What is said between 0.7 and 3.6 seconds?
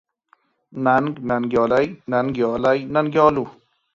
ننګ، ننګيالي، ننګيالۍ، ننګيالو،